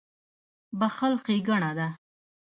•بښل 0.79 1.13
ښېګڼه 1.23 1.71
ده. 1.77 1.87